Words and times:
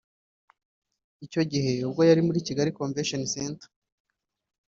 Icyo 1.25 1.41
gihe 1.51 1.71
ubwo 1.87 2.01
yari 2.09 2.21
muri 2.27 2.39
Kigali 2.47 2.75
Convention 2.79 3.23
Centre 3.33 3.67